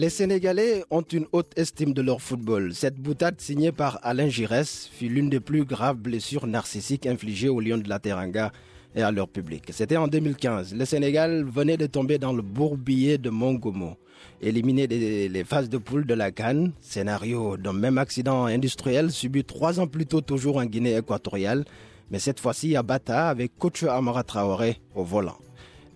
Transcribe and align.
Les 0.00 0.08
Sénégalais 0.08 0.82
ont 0.90 1.02
une 1.02 1.26
haute 1.30 1.52
estime 1.56 1.92
de 1.92 2.00
leur 2.00 2.22
football. 2.22 2.72
Cette 2.74 2.96
boutade 2.96 3.38
signée 3.38 3.70
par 3.70 3.98
Alain 4.02 4.30
Giresse 4.30 4.88
fut 4.90 5.10
l'une 5.10 5.28
des 5.28 5.40
plus 5.40 5.66
graves 5.66 5.98
blessures 5.98 6.46
narcissiques 6.46 7.04
infligées 7.04 7.50
aux 7.50 7.60
Lions 7.60 7.76
de 7.76 7.86
la 7.86 7.98
Teranga 7.98 8.50
et 8.96 9.02
à 9.02 9.10
leur 9.12 9.28
public. 9.28 9.64
C'était 9.72 9.98
en 9.98 10.08
2015. 10.08 10.74
Le 10.74 10.86
Sénégal 10.86 11.44
venait 11.44 11.76
de 11.76 11.84
tomber 11.84 12.16
dans 12.16 12.32
le 12.32 12.40
bourbier 12.40 13.18
de 13.18 13.28
Mongomo, 13.28 13.98
éliminé 14.40 14.86
des 14.86 15.28
les 15.28 15.44
phases 15.44 15.68
de 15.68 15.76
poule 15.76 16.06
de 16.06 16.14
la 16.14 16.30
Cannes, 16.30 16.72
scénario 16.80 17.58
d'un 17.58 17.74
même 17.74 17.98
accident 17.98 18.46
industriel 18.46 19.10
subi 19.10 19.44
trois 19.44 19.80
ans 19.80 19.86
plus 19.86 20.06
tôt 20.06 20.22
toujours 20.22 20.56
en 20.56 20.64
Guinée 20.64 20.96
équatoriale, 20.96 21.66
mais 22.10 22.20
cette 22.20 22.40
fois-ci 22.40 22.74
à 22.74 22.82
Bata 22.82 23.28
avec 23.28 23.54
coach 23.58 23.82
Amara 23.82 24.22
Traoré 24.22 24.78
au 24.94 25.04
volant. 25.04 25.36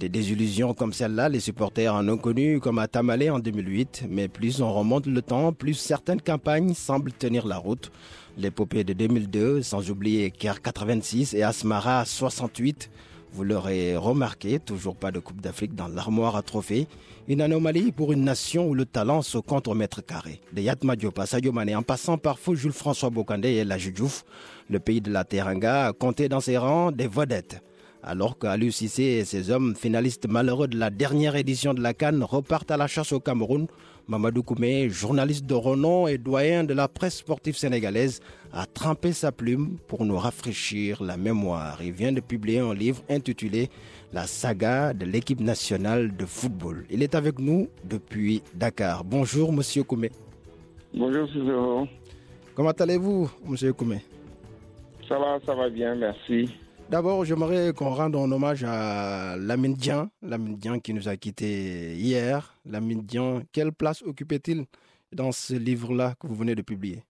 Des 0.01 0.09
désillusions 0.09 0.75
comme 0.75 0.93
celle-là, 0.93 1.29
les 1.29 1.39
supporters 1.39 1.95
en 1.95 2.09
ont 2.09 2.17
connu 2.17 2.59
comme 2.59 2.81
à 2.81 2.89
Tamalé 2.89 3.31
en 3.31 3.39
2008, 3.39 4.07
mais 4.11 4.27
plus 4.27 4.61
on 4.61 4.73
remonte 4.73 5.07
le 5.07 5.23
temps, 5.23 5.53
plus 5.53 5.75
certaines 5.75 6.21
campagnes 6.21 6.75
semblent 6.75 7.13
tenir 7.13 7.47
la 7.47 7.59
route. 7.59 7.93
L'épopée 8.37 8.83
de 8.83 8.93
2002, 8.93 9.63
sans 9.63 9.91
oublier 9.91 10.33
Caire 10.33 10.61
86 10.61 11.35
et 11.35 11.45
Asmara 11.45 12.05
68, 12.05 12.91
vous 13.33 13.45
l'aurez 13.45 13.97
remarqué, 13.97 14.59
toujours 14.59 14.97
pas 14.97 15.13
de 15.13 15.21
Coupe 15.21 15.41
d'Afrique 15.41 15.77
dans 15.77 15.89
l'armoire 15.89 16.35
à 16.35 16.43
trophées. 16.43 16.89
Une 17.29 17.41
anomalie 17.41 17.93
pour 17.93 18.13
une 18.13 18.25
nation 18.25 18.69
où 18.69 18.75
le 18.75 18.87
talent 18.87 19.23
se 19.23 19.39
compte 19.39 19.69
au 19.69 19.75
mètre 19.75 20.05
carré. 20.05 20.41
De 20.53 20.61
Yatma 20.61 20.97
Diop 20.97 21.19
à 21.19 21.25
en 21.77 21.83
passant 21.83 22.19
par 22.19 22.39
fou 22.39 22.57
Jules 22.57 22.73
François 22.73 23.11
Bokandé 23.11 23.51
et 23.51 23.65
la 23.65 23.79
Diouf, 23.79 24.25
le 24.69 24.81
pays 24.81 25.01
de 25.01 25.11
la 25.11 25.25
Teranga 25.25 25.87
a 25.87 25.93
compté 25.93 26.29
dans 26.29 26.41
ses 26.41 26.59
rangs 26.59 26.91
des 26.91 27.09
vedettes. 27.09 27.63
Alors 28.07 28.39
qu'Aliou 28.39 28.71
Cissé 28.71 29.03
et 29.03 29.25
ses 29.25 29.51
hommes 29.51 29.75
finalistes 29.75 30.29
malheureux 30.29 30.69
de 30.69 30.77
la 30.77 30.91
dernière 30.91 31.37
édition 31.37 31.73
de 31.73 31.81
la 31.81 31.95
Cannes 31.95 32.23
repartent 32.23 32.71
à 32.71 32.77
la 32.77 32.87
chasse 32.87 33.13
au 33.13 33.21
Cameroun, 33.21 33.67
Mamadou 34.09 34.43
Koumé, 34.43 34.91
journaliste 34.91 35.47
de 35.47 35.55
renom 35.55 36.07
et 36.07 36.19
doyen 36.19 36.65
de 36.65 36.75
la 36.75 36.87
presse 36.87 37.17
sportive 37.17 37.57
sénégalaise, 37.57 38.21
a 38.53 38.67
trempé 38.67 39.15
sa 39.15 39.33
plume 39.33 39.79
pour 39.89 40.05
nous 40.05 40.19
rafraîchir 40.19 41.03
la 41.03 41.17
mémoire. 41.17 41.79
Il 41.83 41.93
vient 41.93 42.13
de 42.13 42.21
publier 42.21 42.59
un 42.59 42.75
livre 42.75 43.03
intitulé 43.09 43.71
La 44.13 44.27
saga 44.27 44.93
de 44.93 45.07
l'équipe 45.07 45.41
nationale 45.41 46.15
de 46.15 46.27
football. 46.27 46.85
Il 46.91 47.03
est 47.03 47.15
avec 47.15 47.39
nous 47.39 47.69
depuis 47.85 48.43
Dakar. 48.55 49.03
Bonjour, 49.03 49.51
monsieur 49.51 49.83
Koumé. 49.83 50.11
Bonjour, 50.93 51.27
Cicero. 51.29 51.89
Comment 52.55 52.73
allez-vous, 52.73 53.31
monsieur 53.47 53.73
Koumé? 53.73 54.03
Ça 55.09 55.19
va, 55.19 55.39
ça 55.47 55.55
va 55.55 55.71
bien, 55.71 55.95
merci. 55.95 56.51
D'abord, 56.91 57.25
j'aimerais 57.25 57.73
qu'on 57.73 57.91
rende 57.91 58.15
un 58.15 58.31
hommage 58.31 58.63
à 58.63 59.37
Lamine 59.37 59.75
Dian, 59.75 60.11
Lamine 60.23 60.57
Dian 60.57 60.79
qui 60.79 60.93
nous 60.93 61.09
a 61.09 61.17
quittés 61.17 61.95
hier. 61.97 62.55
Lamine 62.67 63.03
Dian, 63.03 63.43
quelle 63.53 63.73
place 63.73 64.03
occupait-il 64.03 64.67
dans 65.11 65.33
ce 65.33 65.55
livre-là 65.55 66.15
que 66.21 66.27
vous 66.27 66.35
venez 66.35 66.55
de 66.55 66.63
publier? 66.63 67.03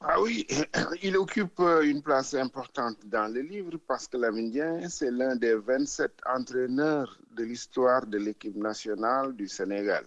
Ah 0.00 0.20
oui, 0.20 0.46
il 1.02 1.16
occupe 1.16 1.60
une 1.82 2.02
place 2.02 2.34
importante 2.34 2.98
dans 3.06 3.32
le 3.32 3.40
livre 3.40 3.78
parce 3.86 4.08
que 4.08 4.16
Lamine 4.16 4.50
Dian, 4.50 4.80
c'est 4.88 5.10
l'un 5.10 5.36
des 5.36 5.54
27 5.54 6.12
entraîneurs 6.26 7.18
de 7.36 7.44
l'histoire 7.44 8.06
de 8.06 8.18
l'équipe 8.18 8.56
nationale 8.56 9.34
du 9.34 9.46
Sénégal. 9.48 10.04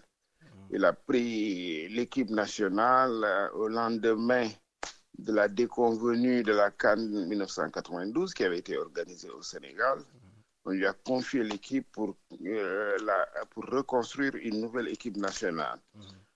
Il 0.72 0.84
a 0.86 0.94
pris 0.94 1.88
l'équipe 1.90 2.30
nationale 2.32 3.24
euh, 3.24 3.50
au 3.52 3.68
lendemain 3.68 4.48
de 5.18 5.34
la 5.34 5.48
déconvenue 5.48 6.44
de 6.44 6.54
la 6.54 6.72
Cannes 6.72 7.28
1992 7.28 8.34
qui 8.34 8.44
avait 8.44 8.60
été 8.60 8.78
organisée 8.78 9.30
au 9.30 9.42
Sénégal. 9.42 10.00
On 10.66 10.72
lui 10.72 10.86
a 10.86 10.94
confié 10.94 11.44
l'équipe 11.44 11.86
pour, 11.92 12.16
euh, 12.46 12.98
la, 13.04 13.28
pour 13.52 13.66
reconstruire 13.66 14.34
une 14.36 14.62
nouvelle 14.62 14.88
équipe 14.88 15.18
nationale. 15.18 15.80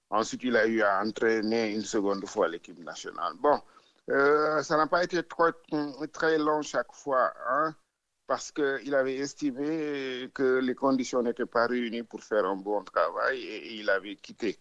Ensuite, 0.10 0.44
il 0.44 0.56
a 0.56 0.68
eu 0.68 0.82
à 0.82 1.02
entraîner 1.02 1.74
une 1.74 1.84
seconde 1.84 2.26
fois 2.26 2.48
l'équipe 2.48 2.80
nationale. 2.80 3.34
Bon, 3.40 3.60
euh, 4.10 4.62
ça 4.64 4.78
n'a 4.78 4.88
pas 4.88 5.04
été 5.04 5.22
trop, 5.24 5.52
très 6.14 6.38
long 6.38 6.62
chaque 6.62 6.94
fois, 6.94 7.34
hein, 7.50 7.76
parce 8.28 8.52
qu'il 8.52 8.94
avait 8.94 9.16
estimé 9.16 10.30
que 10.34 10.60
les 10.60 10.76
conditions 10.76 11.24
n'étaient 11.24 11.46
pas 11.46 11.66
réunies 11.66 12.04
pour 12.04 12.22
faire 12.22 12.46
un 12.46 12.58
bon 12.58 12.84
travail 12.84 13.40
et 13.42 13.76
il 13.76 13.90
avait 13.90 14.18
quitté. 14.18 14.60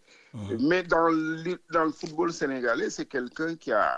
Mais 0.59 0.83
dans 0.83 1.09
le, 1.09 1.59
dans 1.71 1.83
le 1.85 1.91
football 1.91 2.31
sénégalais, 2.31 2.89
c'est 2.89 3.05
quelqu'un 3.05 3.55
qui 3.55 3.71
a 3.73 3.97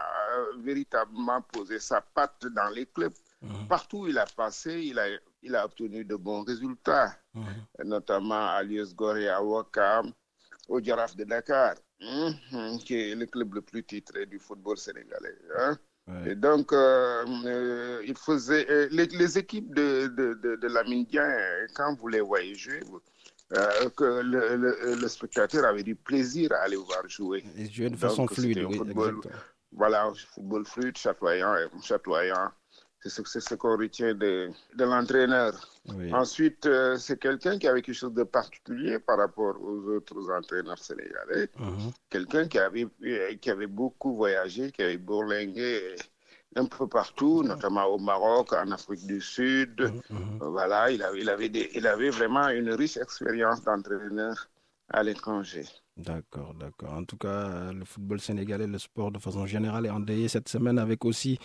véritablement 0.58 1.42
posé 1.44 1.80
sa 1.80 2.02
patte 2.02 2.48
dans 2.48 2.70
les 2.70 2.88
clubs. 2.88 3.14
Partout 3.70 4.00
où 4.00 4.08
il 4.08 4.18
a 4.18 4.26
passé, 4.26 4.82
il 4.82 4.98
a, 5.00 5.06
il 5.44 5.56
a 5.56 5.64
obtenu 5.66 6.04
de 6.04 6.16
bons 6.16 6.44
résultats, 6.44 7.16
notamment 7.86 8.48
à 8.50 8.64
l'US 8.64 8.94
Gorée, 8.96 9.30
à 9.30 9.42
Wakam, 9.42 10.12
au 10.68 10.82
Giraffe 10.82 11.16
de 11.16 11.24
Dakar, 11.26 11.76
qui 12.86 12.96
est 12.96 13.16
le 13.16 13.26
club 13.28 13.54
le 13.54 13.62
plus 13.62 13.84
titré 13.84 14.26
du 14.26 14.40
football 14.40 14.78
sénégalais. 14.78 15.38
Hein. 15.58 15.78
Et 16.26 16.36
donc, 16.36 16.74
euh, 16.74 17.26
euh, 17.46 18.02
il 18.06 18.16
faisait 18.18 18.66
euh, 18.70 18.88
les, 18.92 19.06
les, 19.08 19.38
équipes 19.38 19.74
de, 19.74 20.08
de, 20.08 20.34
de, 20.34 20.56
de 20.56 21.68
quand 21.76 21.96
vous 21.96 22.08
les 22.08 22.22
voyez 22.22 22.56
jouer, 22.56 22.80
que 23.96 24.22
le, 24.22 24.56
le, 24.56 24.96
le, 24.96 25.08
spectateur 25.08 25.66
avait 25.66 25.84
du 25.84 25.96
plaisir 25.96 26.52
à 26.54 26.64
aller 26.64 26.76
voir 26.76 27.08
jouer. 27.08 27.44
Ils 27.56 27.72
jouaient 27.72 27.90
de 27.90 27.96
façon 27.96 28.24
Donc, 28.24 28.34
fluide, 28.34 28.66
oui, 28.68 28.78
football, 28.78 29.22
voilà, 29.72 30.12
football 30.34 30.66
fluide, 30.66 30.98
chatoyant, 30.98 31.56
chatoyant. 31.82 32.52
C'est 33.02 33.10
ce, 33.26 33.56
qu'on 33.56 33.78
retient 33.78 34.14
de, 34.14 34.50
de 34.76 34.84
l'entraîneur. 34.84 35.54
Oui. 35.96 36.14
Ensuite, 36.14 36.66
euh, 36.66 36.98
c'est 36.98 37.18
quelqu'un 37.18 37.58
qui 37.58 37.66
avait 37.68 37.82
quelque 37.82 37.96
chose 37.96 38.14
de 38.14 38.24
particulier 38.24 39.00
par 39.00 39.18
rapport 39.18 39.56
aux 39.62 39.80
autres 39.96 40.30
entraîneurs 40.32 40.78
sénégalais. 40.78 41.50
Mhm. 41.58 41.92
Quelqu'un 42.10 42.48
qui 42.50 42.60
avait, 42.60 42.86
euh, 43.06 43.36
qui 43.40 43.50
avait 43.50 43.68
beaucoup 43.68 44.16
voyagé, 44.16 44.72
qui 44.74 44.82
avait 44.82 44.98
bourlingué 44.98 45.96
un 46.58 46.66
peu 46.66 46.88
partout, 46.88 47.42
notamment 47.44 47.86
au 47.86 48.00
Maroc, 48.00 48.52
en 48.52 48.70
Afrique 48.72 49.06
du 49.08 49.22
Sud. 49.22 49.80
Euh, 49.80 49.92
Voilà, 50.42 50.92
il 50.92 51.02
avait, 51.02 51.20
il, 51.22 51.30
avait 51.30 51.50
des- 51.50 51.70
il 51.76 51.88
avait 51.88 52.10
vraiment 52.10 52.50
une 52.50 52.72
riche 52.74 52.98
expérience 52.98 53.64
d'entraîneur 53.64 54.50
à 54.90 55.04
l'étranger. 55.04 55.64
D'accord, 55.96 56.54
d'accord. 56.54 56.94
En 56.94 57.04
tout 57.06 57.18
cas, 57.18 57.72
le 57.72 57.86
football 57.86 58.20
sénégalais, 58.20 58.68
le 58.68 58.78
sport 58.80 59.12
de 59.12 59.20
façon 59.20 59.46
générale 59.46 59.86
est 59.86 59.90
endeuillé 59.90 60.28
cette 60.28 60.50
semaine 60.50 60.80
avec 60.80 61.06
aussi 61.06 61.38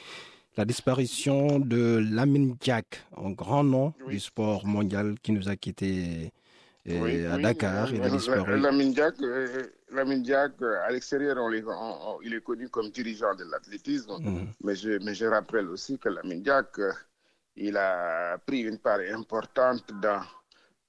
la 0.56 0.64
disparition 0.64 1.58
de 1.58 1.98
Lamine 2.12 2.56
Diak, 2.60 3.04
un 3.16 3.30
grand 3.32 3.64
nom 3.64 3.92
Oui. 4.06 4.14
du 4.14 4.20
sport 4.20 4.64
mondial 4.66 5.14
qui 5.22 5.32
nous 5.32 5.48
a 5.48 5.56
quittés 5.56 6.32
euh, 6.88 7.00
Oui, 7.02 7.26
à 7.26 7.36
oui, 7.36 7.42
Dakar. 7.42 7.92
Il 7.92 8.02
a 8.02 8.10
disparu. 8.10 8.60
Lamine 8.60 8.92
Diack, 8.92 9.14
euh, 9.22 9.64
euh, 9.92 10.86
à 10.86 10.90
l'extérieur, 10.92 11.36
on 11.40 11.48
les- 11.48 11.64
on- 11.64 11.70
on- 11.70 12.20
il 12.22 12.34
est 12.34 12.40
connu 12.42 12.68
comme 12.68 12.90
dirigeant 12.90 13.34
de 13.34 13.44
l'athlétisme. 13.50 14.12
Mhm. 14.20 14.46
Mais, 14.62 14.76
je, 14.76 14.98
mais 15.02 15.14
je 15.14 15.26
rappelle 15.26 15.68
aussi 15.68 15.98
que 15.98 16.08
Lamine 16.08 16.42
Diack, 16.42 16.78
euh, 16.78 16.92
il 17.56 17.76
a 17.76 18.38
pris 18.38 18.60
une 18.62 18.78
part 18.78 19.00
importante 19.12 19.84
dans 20.02 20.20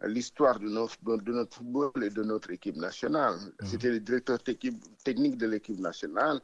l'histoire 0.07 0.59
de 0.59 0.67
notre, 0.69 0.97
de 1.03 1.31
notre 1.31 1.57
football 1.57 1.91
et 2.03 2.09
de 2.09 2.23
notre 2.23 2.51
équipe 2.51 2.75
nationale. 2.75 3.35
C'était 3.63 3.89
le 3.91 3.99
directeur 3.99 4.37
technique 4.43 5.37
de 5.37 5.47
l'équipe 5.47 5.79
nationale 5.79 6.39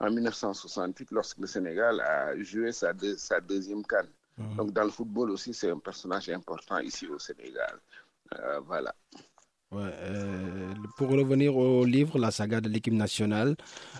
en 0.00 0.10
1968 0.10 1.10
lorsque 1.10 1.38
le 1.38 1.46
Sénégal 1.46 2.00
a 2.00 2.36
joué 2.42 2.72
sa, 2.72 2.92
deux- 2.92 3.16
sa 3.16 3.40
deuxième 3.40 3.84
canne. 3.84 4.08
Donc 4.56 4.72
dans 4.72 4.84
le 4.84 4.90
football 4.90 5.30
aussi, 5.30 5.54
c'est 5.54 5.70
un 5.70 5.78
personnage 5.78 6.28
important 6.28 6.78
ici 6.80 7.06
au 7.06 7.18
Sénégal. 7.18 7.80
Euh, 8.38 8.60
voilà. 8.60 8.94
Ouais, 9.72 9.80
euh, 9.82 10.74
pour 10.96 11.08
revenir 11.08 11.56
au 11.56 11.84
livre, 11.84 12.18
la 12.18 12.30
saga 12.30 12.60
de 12.60 12.68
l'équipe 12.68 12.92
nationale 12.94 13.56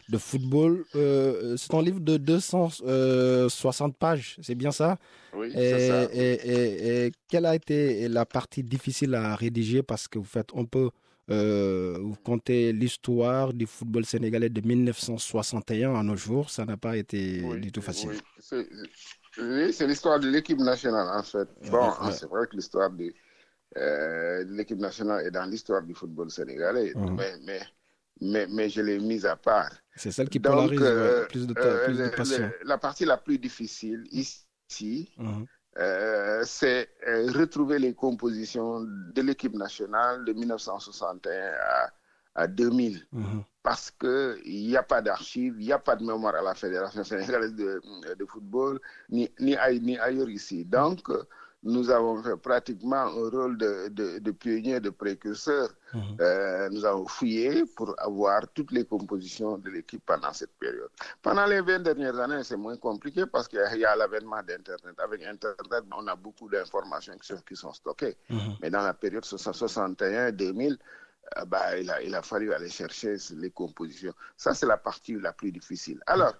de 0.08 0.18
football, 0.18 0.84
euh, 0.94 1.56
c'est 1.56 1.74
un 1.74 1.82
livre 1.82 2.00
de 2.00 2.18
260 2.18 3.96
pages, 3.96 4.36
c'est 4.42 4.54
bien 4.54 4.70
ça? 4.70 4.98
Oui, 5.34 5.50
c'est 5.52 5.88
ça. 5.88 6.04
et- 6.12 6.32
et- 6.34 7.06
et 7.06 7.12
quelle 7.28 7.46
a 7.46 7.54
été 7.54 8.08
la 8.08 8.24
partie 8.26 8.62
difficile 8.62 9.14
à 9.14 9.34
rédiger 9.34 9.82
parce 9.82 10.06
que 10.06 10.18
vous 10.18 10.24
faites 10.24 10.50
un 10.54 10.64
peu, 10.64 10.90
euh, 11.30 11.98
vous 12.00 12.16
comptez 12.22 12.72
l'histoire 12.72 13.52
du 13.52 13.66
football 13.66 14.04
sénégalais 14.04 14.48
de 14.48 14.60
1961 14.60 15.94
à 15.94 16.02
nos 16.02 16.16
jours, 16.16 16.50
ça 16.50 16.64
n'a 16.64 16.76
pas 16.76 16.96
été 16.96 17.42
Oui, 17.44 17.60
du 17.60 17.72
tout 17.72 17.82
facile. 17.82 18.10
oui. 19.38 19.72
C'est 19.72 19.86
l'histoire 19.86 20.18
de 20.18 20.28
l'équipe 20.28 20.58
nationale, 20.58 21.08
en 21.18 21.22
fait. 21.22 21.48
Bon, 21.70 21.90
ouais. 22.04 22.12
c'est 22.12 22.26
vrai 22.26 22.46
que 22.46 22.56
l'histoire 22.56 22.90
de, 22.90 23.12
euh, 23.76 24.44
de 24.44 24.52
l'équipe 24.54 24.78
nationale 24.78 25.26
est 25.26 25.30
dans 25.30 25.44
l'histoire 25.46 25.82
du 25.82 25.94
football 25.94 26.30
sénégalais, 26.30 26.92
Mhm. 26.94 27.16
mais, 27.16 27.32
mais 27.44 27.60
mais, 28.18 28.46
mais 28.48 28.70
je 28.70 28.80
l'ai 28.80 28.98
mise 28.98 29.26
à 29.26 29.36
part. 29.36 29.70
C'est 29.94 30.10
celle 30.10 30.30
qui 30.30 30.40
Donc, 30.40 30.54
polarise 30.54 30.80
euh, 30.82 31.26
plus 31.26 31.46
de, 31.46 31.52
plus 31.52 31.98
de 31.98 32.04
le- 32.04 32.10
passion. 32.16 32.50
le- 32.60 32.66
la 32.66 32.78
partie 32.78 33.04
la 33.04 33.18
plus 33.18 33.38
difficile 33.38 34.04
ici, 34.10 35.12
Mhm. 35.18 35.46
Euh, 35.78 36.42
c'est 36.44 36.88
euh, 37.06 37.30
retrouver 37.32 37.78
les 37.78 37.94
compositions 37.94 38.80
de 38.80 39.22
l'équipe 39.22 39.54
nationale 39.54 40.24
de 40.24 40.32
1961 40.32 41.30
à, 41.60 41.90
à 42.34 42.46
2000 42.46 43.06
Mhm. 43.12 43.42
parce 43.62 43.90
qu'il 43.90 44.38
n'y 44.68 44.76
a 44.76 44.82
pas 44.82 45.02
d'archives, 45.02 45.56
il 45.58 45.66
n'y 45.66 45.72
a 45.72 45.78
pas 45.78 45.96
de 45.96 46.04
mémoire 46.04 46.34
à 46.36 46.42
la 46.42 46.54
Fédération 46.54 47.02
sénégalaise 47.04 47.54
de, 47.54 47.80
de 48.14 48.24
football, 48.26 48.80
ni, 49.10 49.28
ni, 49.40 49.56
aille- 49.56 49.80
ni 49.80 49.98
ailleurs 49.98 50.28
ici. 50.30 50.64
Donc, 50.64 51.10
nous 51.66 51.90
avons 51.90 52.22
fait 52.22 52.36
pratiquement 52.36 52.96
un 52.96 53.28
rôle 53.30 53.58
de, 53.58 53.88
de, 53.88 54.18
de 54.18 54.30
pionnier, 54.30 54.78
de 54.80 54.90
précurseur. 54.90 55.68
Mhm. 55.92 56.16
Euh, 56.20 56.68
nous 56.70 56.84
avons 56.84 57.06
fouillé 57.06 57.64
pour 57.76 57.94
avoir 57.98 58.42
toutes 58.54 58.72
les 58.72 58.84
compositions 58.84 59.58
de 59.58 59.70
l'équipe 59.70 60.02
pendant 60.06 60.32
cette 60.32 60.52
période. 60.58 60.90
Pendant 61.22 61.46
les 61.46 61.60
20 61.60 61.80
dernières 61.80 62.18
années, 62.20 62.42
c'est 62.44 62.56
moins 62.56 62.76
compliqué 62.76 63.24
parce 63.26 63.48
qu'il 63.48 63.58
y 63.58 63.84
a- 63.84 63.96
l'avènement 63.96 64.42
d'Internet. 64.42 64.94
Avec 64.98 65.22
Internet, 65.24 65.84
on 65.96 66.06
a 66.06 66.16
beaucoup 66.16 66.48
d'informations 66.48 67.16
qui 67.18 67.26
sont, 67.26 67.42
qui 67.48 67.56
sont 67.56 67.72
stockées. 67.72 68.16
Mhm. 68.30 68.56
Mais 68.62 68.70
dans 68.70 68.82
la 68.82 68.94
période 68.94 69.24
61-2000, 69.24 70.78
euh, 71.38 71.44
bah, 71.46 71.76
il, 71.78 71.90
a, 71.90 72.00
il 72.02 72.14
a 72.14 72.22
fallu 72.22 72.52
aller 72.52 72.68
chercher 72.68 73.16
les 73.36 73.50
compositions. 73.50 74.14
Ça, 74.36 74.54
c'est 74.54 74.66
la 74.66 74.76
partie 74.76 75.14
la 75.18 75.32
plus 75.32 75.50
difficile. 75.52 76.00
Alors, 76.06 76.34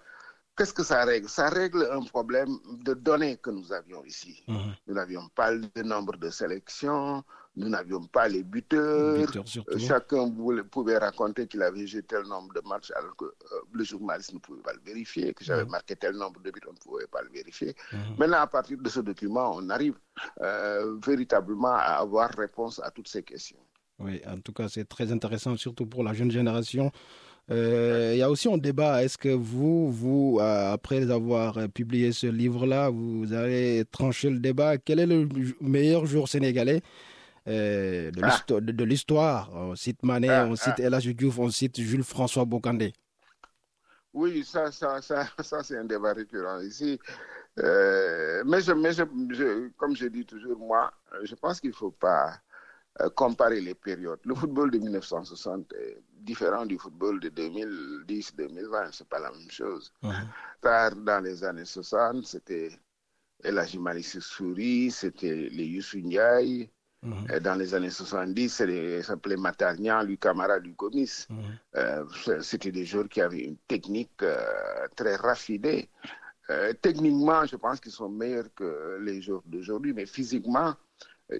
qu'est-ce 0.57 0.73
que 0.73 0.83
ça 0.83 1.05
règle? 1.05 1.29
Ça 1.29 1.49
règle 1.49 1.87
un 1.91 2.01
problème 2.03 2.49
de 2.83 2.93
données 2.93 3.37
que 3.37 3.51
nous 3.51 3.71
avions 3.71 4.03
ici. 4.03 4.43
Mhm. 4.47 4.73
Nous 4.87 4.95
n'avions 4.95 5.27
pas 5.29 5.51
le 5.51 5.83
nombre 5.83 6.17
de 6.17 6.29
sélections, 6.29 7.23
nous 7.55 7.69
n'avions 7.69 8.05
pas 8.07 8.27
les 8.27 8.43
buteurs. 8.43 9.29
Euh, 9.69 9.77
Chacun 9.77 10.29
voulait- 10.29 10.63
pouvait 10.63 10.97
raconter 10.97 11.47
qu'il 11.47 11.61
avait 11.61 11.85
joué 11.87 12.03
tel 12.03 12.23
nombre 12.23 12.53
de 12.53 12.61
matchs 12.67 12.91
alors 12.95 13.15
que 13.15 13.25
euh, 13.25 13.61
le 13.71 13.83
journaliste 13.83 14.33
ne 14.33 14.39
pouvait 14.39 14.61
pas 14.61 14.73
le 14.73 14.81
vérifier, 14.83 15.33
que 15.33 15.43
j'avais 15.43 15.63
Mhm. 15.63 15.71
marqué 15.71 15.95
tel 15.95 16.15
nombre 16.15 16.41
de 16.41 16.51
buts, 16.51 16.59
on 16.67 16.73
ne 16.73 16.77
pouvait 16.77 17.07
pas 17.07 17.21
le 17.21 17.29
vérifier. 17.29 17.75
Mhm. 17.93 17.99
Maintenant, 18.17 18.41
à 18.41 18.47
partir 18.47 18.77
de 18.79 18.89
ce 18.89 18.99
document, 18.99 19.51
on 19.55 19.69
arrive 19.69 19.95
euh, 20.41 20.97
véritablement 21.05 21.75
à 21.75 21.99
avoir 22.05 22.31
réponse 22.31 22.81
à 22.83 22.89
toutes 22.89 23.07
ces 23.07 23.21
questions. 23.21 23.57
Oui, 23.99 24.21
en 24.27 24.39
tout 24.39 24.51
cas, 24.53 24.67
c'est 24.67 24.85
très 24.87 25.11
intéressant, 25.11 25.55
surtout 25.57 25.85
pour 25.87 26.03
la 26.03 26.13
jeune 26.13 26.29
génération. 26.31 26.91
Euh, 27.49 28.11
il 28.13 28.17
y 28.19 28.21
a 28.21 28.29
aussi 28.29 28.51
un 28.51 28.57
débat. 28.57 29.03
Est-ce 29.03 29.17
que 29.17 29.29
vous, 29.29 29.91
vous, 29.91 30.37
euh, 30.41 30.73
après 30.73 31.09
avoir 31.09 31.57
publié 31.69 32.11
ce 32.11 32.27
livre-là, 32.27 32.89
vous 32.89 33.31
allez 33.33 33.85
trancher 33.89 34.29
le 34.29 34.39
débat? 34.39 34.77
Quel 34.77 34.99
est 34.99 35.05
le 35.05 35.27
meilleur 35.61 36.05
jour 36.05 36.27
sénégalais? 36.27 36.81
Euh, 37.47 38.11
de 38.11 38.19
Ah. 38.23 38.59
de- 38.59 38.83
l'histoire 38.83 39.49
On 39.55 39.73
cite 39.75 40.03
Mané, 40.03 40.27
Ah, 40.29 40.45
on 40.49 40.57
cite 40.57 40.79
El 40.81 40.93
Hadji 40.93 41.15
Diouf, 41.15 41.39
on 41.39 41.49
cite 41.49 41.79
Jules-François 41.79 42.43
Bocandé. 42.43 42.91
Oui, 44.13 44.43
ça, 44.43 44.69
ça, 44.73 45.01
ça, 45.01 45.25
ça 45.41 45.63
c'est 45.63 45.77
un 45.77 45.85
débat 45.85 46.11
récurrent 46.11 46.59
ici. 46.59 46.99
Euh, 47.59 48.43
mais 48.45 48.59
je, 48.61 48.73
mais 48.73 48.91
je, 48.91 49.03
je- 49.29 49.69
comme 49.77 49.95
je 49.95 50.07
dis 50.07 50.25
toujours, 50.25 50.59
moi, 50.59 50.91
je 51.23 51.35
pense 51.35 51.61
qu'il 51.61 51.69
ne 51.69 51.75
faut 51.75 51.91
pas 51.91 52.33
comparer 53.15 53.61
les 53.61 53.75
périodes. 53.75 54.19
Le 54.25 54.35
football 54.35 54.71
de 54.71 54.79
1960 54.79 55.71
est 55.73 55.97
différent 56.27 56.65
du 56.65 56.77
football 56.77 57.19
de 57.19 57.29
2010-2020. 57.29 58.91
Ce 58.91 59.03
n'est 59.03 59.07
pas 59.09 59.19
la 59.19 59.31
même 59.31 59.49
chose. 59.49 59.91
Mhm. 60.03 60.13
Car 60.61 60.95
dans 60.95 61.23
les 61.23 61.43
années 61.43 61.65
60, 61.65 62.25
c'était 62.25 62.71
Hadji 63.43 63.79
Malick 63.79 64.05
Souri, 64.05 64.91
c'était 64.91 65.49
les 65.57 65.65
Youssou 65.65 65.99
Ndiaye. 65.99 66.69
Mhm. 67.03 67.39
Dans 67.39 67.55
les 67.55 67.73
années 67.75 67.91
70, 67.91 68.49
c'était- 68.49 69.01
ça 69.01 69.09
s'appelait 69.13 69.37
Matarnian, 69.37 70.01
lui 70.03 70.17
Camara, 70.17 70.57
lui 70.59 70.73
Gomis. 70.73 71.25
Mhm. 71.29 71.37
Euh, 71.75 72.03
c'est- 72.23 72.41
c'était 72.41 72.71
des 72.71 72.85
joueurs 72.85 73.07
qui 73.07 73.21
avaient 73.21 73.45
une 73.51 73.57
technique 73.67 74.21
euh, 74.23 74.87
très 74.95 75.15
raffinée. 75.15 75.89
Euh, 76.49 76.73
techniquement, 76.81 77.45
je 77.45 77.55
pense 77.57 77.79
qu'ils 77.79 77.91
sont 77.91 78.09
meilleurs 78.09 78.51
que 78.55 78.97
les 79.01 79.21
joueurs 79.21 79.43
d'aujourd'hui, 79.45 79.93
mais 79.93 80.05
physiquement, 80.05 80.73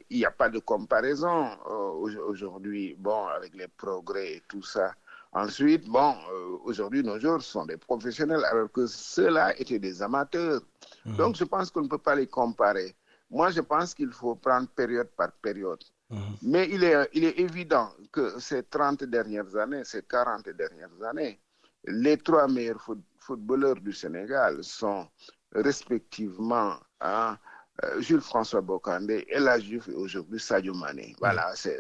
il 0.10 0.18
n'y 0.19 0.25
a 0.25 0.31
pas 0.31 0.50
de 0.50 0.60
comparaison 0.60 1.45
euh, 1.68 1.92
au- 2.01 2.30
aujourd'hui. 2.30 2.95
Bon, 2.98 3.28
avec 3.28 3.56
les 3.56 3.68
progrès 3.68 4.34
et 4.36 4.44
tout 4.48 4.63
ça. 4.63 4.94
Ensuite, 5.34 5.88
bon, 5.88 6.16
euh, 6.31 6.57
aujourd'hui, 6.63 7.04
nos 7.04 7.19
joueurs 7.19 7.42
sont 7.42 7.66
des 7.66 7.78
professionnels, 7.78 8.44
alors 8.45 8.72
que 8.72 8.86
ceux-là 8.88 9.57
étaient 9.60 9.80
des 9.80 10.01
amateurs. 10.01 10.62
Mhm. 11.06 11.16
Donc, 11.18 11.36
je 11.36 11.44
pense 11.44 11.69
qu'on 11.72 11.81
ne 11.84 11.88
peut 11.88 11.98
pas 11.98 12.16
les 12.16 12.28
comparer. 12.28 12.95
Moi, 13.30 13.50
je 13.51 13.62
pense 13.62 13.94
qu'il 13.94 14.12
faut 14.12 14.36
prendre 14.36 14.68
période 14.69 15.10
par 15.16 15.31
période. 15.34 15.84
Mhm. 16.10 16.19
Mais 16.44 16.69
il 16.69 16.84
est, 16.84 17.10
il 17.13 17.24
est 17.25 17.38
évident 17.39 17.89
que 18.12 18.39
ces 18.39 18.63
30 18.63 19.04
dernières 19.04 19.54
années, 19.57 19.84
ces 19.84 20.01
40 20.04 20.50
dernières 20.50 21.04
années, 21.06 21.39
les 21.86 22.18
trois 22.18 22.48
meilleurs 22.48 22.81
foot- 22.81 23.04
footballeurs 23.19 23.75
du 23.75 23.92
Sénégal 23.94 24.63
sont 24.63 25.07
respectivement 25.51 26.75
hein, 27.01 27.38
euh, 27.83 28.01
Jules-François 28.01 28.62
Bocandé 28.62 29.25
et 29.29 29.39
la 29.39 29.59
Juve 29.59 29.88
aujourd'hui 29.95 30.39
Sadio 30.39 30.74
Mané. 30.74 31.15
Voilà, 31.19 31.51
c'est... 31.56 31.79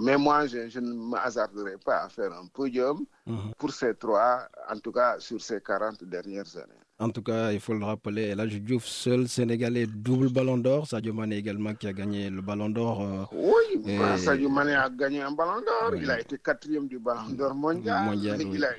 Mais 0.00 0.16
moi, 0.16 0.46
je, 0.46 0.68
je 0.70 0.80
ne 0.80 0.92
me 0.92 1.16
hasarderai 1.18 1.76
pas 1.84 2.04
à 2.04 2.08
faire 2.08 2.32
un 2.32 2.46
podium 2.46 3.04
Mhm. 3.26 3.52
pour 3.58 3.70
ces 3.72 3.94
trois, 3.94 4.48
en 4.68 4.78
tout 4.78 4.90
cas 4.90 5.16
sur 5.20 5.40
ces 5.40 5.60
40 5.60 6.02
dernières 6.04 6.56
années. 6.56 6.80
En 6.98 7.08
tout 7.10 7.22
cas, 7.22 7.50
il 7.52 7.60
faut 7.60 7.74
le 7.74 7.84
rappeler, 7.84 8.28
El 8.30 8.48
Diouf, 8.64 8.84
seul 8.84 9.28
Sénégalais 9.28 9.86
double 9.86 10.28
ballon 10.32 10.56
d'or. 10.58 10.86
Sadio 10.86 11.12
Mané 11.12 11.36
également 11.36 11.74
qui 11.74 11.86
a 11.88 11.92
gagné 11.92 12.30
le 12.30 12.40
ballon 12.42 12.68
d'or. 12.68 13.02
euh, 13.02 13.24
Oui, 13.32 13.82
Et- 13.86 13.98
bah, 13.98 14.16
Sadio 14.18 14.48
Mané 14.48 14.74
a 14.74 14.88
gagné 14.88 15.20
un 15.22 15.32
ballon 15.32 15.60
d'or. 15.60 15.90
Oui. 15.92 15.98
Il 16.02 16.10
a 16.10 16.20
été 16.20 16.38
quatrième 16.38 16.86
du 16.88 16.98
ballon 16.98 17.28
d'or 17.30 17.54
mondial. 17.54 18.04
Mondial, 18.04 18.40
il 18.42 18.64
a, 18.64 18.70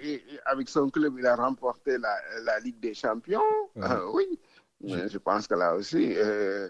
avec 0.45 0.68
son 0.69 0.89
club, 0.89 1.15
il 1.19 1.25
a 1.25 1.36
remporté 1.36 1.98
la, 1.98 2.15
la 2.44 2.60
Ligue 2.60 2.80
des 2.80 2.94
Champions. 2.94 3.42
Oui. 3.75 3.83
Euh, 3.83 4.10
oui. 4.13 4.39
Mais 4.84 5.08
je 5.10 5.18
pense 5.18 5.48
que 5.48 5.56
là 5.56 5.76
aussi, 5.76 6.14
euh, 6.18 6.70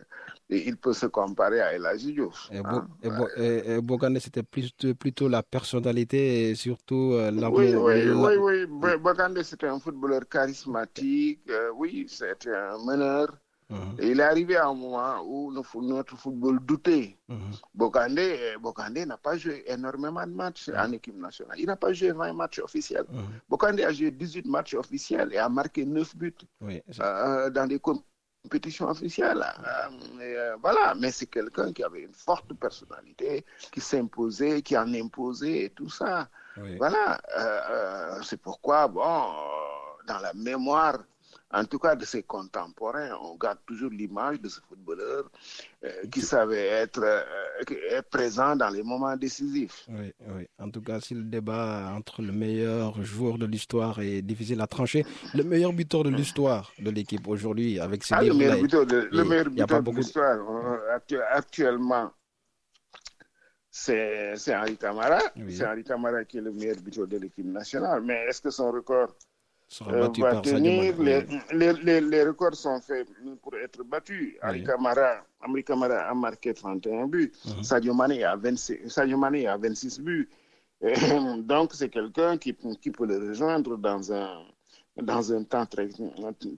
il 0.49 0.77
peut 0.77 0.93
se 0.93 1.07
comparer 1.07 1.61
à 1.61 1.73
El 1.73 1.87
Diouf, 1.97 2.49
Et, 2.53 2.57
hein. 2.57 2.87
Et 3.03 3.09
et- 3.37 3.75
et 3.75 4.19
c'était 4.19 4.43
plutôt, 4.43 4.93
plutôt 4.95 5.27
la 5.27 5.41
personnalité 5.43 6.49
et 6.51 6.55
surtout 6.55 7.13
euh, 7.13 7.31
l'amour. 7.31 7.59
Oui, 7.59 7.73
oui, 7.75 8.05
la- 8.05 8.39
oui, 8.39 8.65
oui. 8.69 9.43
C'était 9.43 9.67
un 9.67 9.79
footballeur 9.79 10.27
charismatique. 10.29 11.41
euh, 11.49 11.71
oui, 11.75 12.05
c'était 12.07 12.53
un 12.55 12.77
meneur. 12.85 13.27
Mhm, 13.73 13.95
Et 13.99 14.11
il 14.11 14.19
est 14.19 14.23
arrivé 14.23 14.55
à 14.55 14.67
un 14.67 14.73
moment 14.73 15.21
où 15.25 15.51
notre 15.51 16.15
football 16.17 16.59
doutait. 16.59 17.17
mhm, 17.27 17.51
Bokandé 17.73 19.05
n'a 19.05 19.17
pas 19.17 19.35
joué 19.37 19.63
énormément 19.67 20.25
de 20.25 20.31
matchs 20.31 20.69
en 20.77 20.91
équipe 20.91 21.17
nationale. 21.17 21.57
Il 21.59 21.65
n'a 21.65 21.75
pas 21.75 21.91
joué 21.93 22.11
20 22.11 22.33
matchs 22.33 22.59
officiels. 22.59 23.05
mhm. 23.09 23.39
Bokandé 23.49 23.83
a 23.83 23.91
joué 23.91 24.11
18 24.11 24.45
matchs 24.45 24.75
officiels 24.75 25.33
et 25.33 25.37
a 25.37 25.49
marqué 25.49 25.85
9 25.85 26.15
buts 26.15 26.35
Oui, 26.61 26.81
euh, 26.99 27.49
dans 27.49 27.65
des 27.67 27.79
compétitions 27.79 28.89
officielles. 28.89 29.43
Euh, 29.43 29.89
euh, 30.21 30.55
voilà, 30.61 30.93
mais 30.99 31.11
c'est 31.11 31.27
quelqu'un 31.27 31.71
qui 31.73 31.83
avait 31.83 32.01
une 32.03 32.13
forte 32.13 32.53
personnalité, 32.53 33.45
qui 33.71 33.81
s'imposait, 33.81 34.61
qui 34.61 34.77
en 34.77 34.93
imposait 34.93 35.63
et 35.65 35.69
tout 35.71 35.89
ça. 35.89 36.29
oui. 36.57 36.77
Voilà, 36.77 37.19
euh, 37.37 38.21
c'est 38.23 38.37
pourquoi, 38.41 38.87
bon, 38.87 39.01
dans 40.07 40.19
la 40.19 40.33
mémoire, 40.33 40.99
en 41.53 41.65
tout 41.65 41.77
cas 41.79 41.95
de 41.95 42.03
ses 42.05 42.23
contemporains, 42.23 43.11
on 43.21 43.35
garde 43.35 43.59
toujours 43.65 43.91
l'image 43.91 44.41
de 44.41 44.49
ce 44.49 44.59
footballeur 44.67 45.29
euh, 45.83 45.91
qui 46.11 46.21
savait 46.21 46.65
être 46.67 47.01
euh, 47.03 48.01
présent 48.09 48.55
dans 48.55 48.69
les 48.69 48.81
moments 48.83 49.15
décisifs. 49.15 49.85
Oui, 49.89 50.11
oui. 50.35 50.47
En 50.59 50.69
tout 50.71 50.81
cas, 50.81 50.99
si 50.99 51.13
le 51.13 51.23
débat 51.23 51.91
entre 51.95 52.21
le 52.21 52.31
meilleur 52.31 53.01
joueur 53.03 53.37
de 53.37 53.45
l'histoire 53.45 53.99
est 54.01 54.21
difficile 54.21 54.61
à 54.61 54.67
trancher, 54.67 55.05
le 55.35 55.43
meilleur 55.43 55.73
buteur 55.73 56.03
de 56.03 56.09
l'histoire 56.09 56.71
de 56.79 56.89
l'équipe 56.89 57.27
aujourd'hui, 57.27 57.79
avec 57.79 58.03
ce 58.03 58.13
Ah, 58.15 58.23
le 58.23 58.33
meilleur 58.33 58.59
buteur 58.59 58.85
de, 58.85 59.07
le 59.11 59.23
il- 59.23 59.29
meilleur 59.29 59.49
buteur 59.49 59.83
de 59.83 59.91
l'histoire, 59.91 60.37
euh, 60.39 60.95
actu- 60.97 61.21
actuellement, 61.21 62.11
c'est 63.69 64.35
Henri 64.55 64.77
Camara. 64.77 65.19
Oui. 65.35 65.55
C'est 65.55 65.65
Henri 65.65 65.83
Camara 65.83 66.23
qui 66.25 66.37
est 66.37 66.41
le 66.41 66.51
meilleur 66.51 66.77
buteur 66.77 67.07
de 67.07 67.17
l'équipe 67.17 67.45
nationale. 67.45 68.01
Mais 68.03 68.25
est-ce 68.27 68.41
que 68.41 68.49
son 68.51 68.71
record 68.71 69.15
euh, 69.81 70.07
va 70.17 70.41
tenir. 70.41 70.97
Les, 71.01 71.25
les, 71.53 71.73
les, 71.83 72.01
les 72.01 72.23
records 72.23 72.55
sont 72.55 72.79
faits 72.81 73.07
pour 73.41 73.55
être 73.55 73.83
battus. 73.83 74.35
Oui. 74.43 74.63
Amri 75.41 75.63
Camara 75.63 76.09
a 76.09 76.13
marqué 76.13 76.53
31 76.53 77.07
buts. 77.07 77.31
Mhm. 77.45 77.63
Sadio 77.63 77.93
Mané 77.93 78.23
a 78.23 78.35
26, 78.35 78.87
Sadio 78.87 79.17
Mané 79.17 79.47
a 79.47 79.57
26 79.57 79.99
buts. 79.99 80.29
Et 80.81 80.93
donc, 81.43 81.73
c'est 81.73 81.89
quelqu'un 81.89 82.37
qui, 82.37 82.53
qui 82.81 82.91
peut 82.91 83.05
le 83.05 83.17
rejoindre 83.29 83.77
dans 83.77 84.11
un, 84.11 84.43
dans 85.01 85.33
un 85.33 85.43
temps 85.43 85.65
très, 85.65 85.89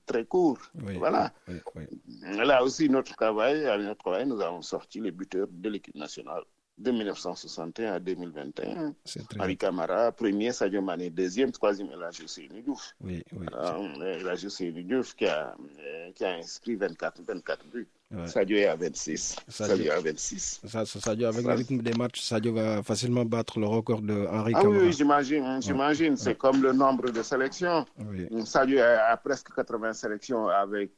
très 0.06 0.26
court. 0.26 0.58
Oui, 0.84 0.98
Voilà. 0.98 1.32
oui. 1.48 1.84
Là 2.22 2.64
aussi, 2.64 2.90
notre 2.90 3.16
travail, 3.16 3.66
à 3.68 3.78
notre 3.78 4.00
travail, 4.04 4.26
nous 4.28 4.42
avons 4.42 4.62
sorti 4.62 5.00
les 5.00 5.12
buteurs 5.12 5.48
de 5.50 5.70
l'équipe 5.70 5.96
nationale. 5.96 6.44
De 6.78 6.92
1961 6.92 7.94
à 7.94 8.00
2021. 8.00 8.94
C'est 9.06 9.26
très 9.28 9.40
Henri 9.40 9.56
Camara, 9.58 10.12
premier, 10.12 10.52
Sadio 10.52 10.82
Mané, 10.82 11.10
deuxième, 11.10 11.52
troisième, 11.52 11.88
Hadji 12.04 12.24
Ousseynou 12.24 12.62
Diouf. 12.62 12.94
Oui, 13.02 13.24
oui. 13.34 13.46
Euh, 13.54 14.20
El 14.20 14.28
Hadji 14.28 14.48
Ousseynou 14.48 14.82
Diouf 14.84 15.16
qui 15.16 15.26
a, 15.26 15.56
euh, 15.80 16.12
qui 16.14 16.26
a 16.26 16.34
inscrit 16.36 16.76
24, 16.76 17.22
24 17.26 17.66
buts. 17.68 17.88
Ouais. 18.12 18.28
Sadio 18.28 18.58
est 18.58 18.66
à 18.68 18.76
26. 18.76 19.36
Sadio- 19.48 19.70
Sadio 19.76 19.86
est 19.86 19.90
à 19.96 20.00
26. 20.02 20.62
Ça, 20.66 20.86
ça- 20.86 21.00
Sadio, 21.00 21.28
avec 21.28 21.42
Ça- 21.44 21.48
le 21.52 21.56
rythme 21.56 21.78
des 21.78 21.94
matchs, 21.94 22.22
Sadio 22.22 22.54
va 22.54 22.84
facilement 22.84 23.24
battre 23.26 23.58
le 23.60 23.68
record 23.68 24.02
de 24.02 24.28
Henri 24.30 24.52
Ah 24.56 24.60
oui, 24.60 24.64
Camara. 24.64 24.84
oui, 24.84 24.92
j'imagine, 24.94 25.62
j'imagine. 25.62 26.18
C'est 26.18 26.36
comme 26.38 26.62
le 26.62 26.74
nombre 26.74 27.10
de 27.10 27.24
sélections. 27.24 27.86
Oui. 28.00 28.28
Sadio 28.46 28.80
a, 28.80 29.12
a 29.12 29.18
presque 29.18 29.48
80 29.56 29.94
sélections 29.94 30.50
avec 30.50 30.92